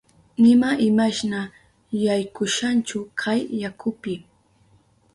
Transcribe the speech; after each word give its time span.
Nima 0.41 0.69
imashna 0.87 1.41
yaykushanchu 2.05 2.99
kay 3.19 3.39
yakupi. 3.61 4.13